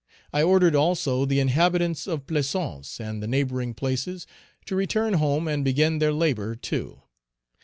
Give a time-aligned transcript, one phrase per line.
[0.33, 4.25] I ordered also the inhabitants of Plaisance and the neighboring places,
[4.65, 7.03] to return home and begin their labor, too.